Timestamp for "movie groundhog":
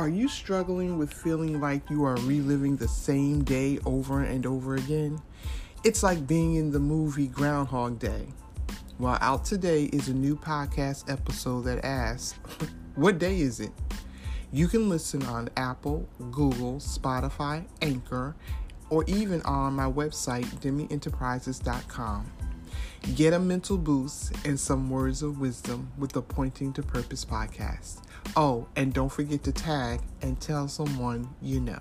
6.78-7.98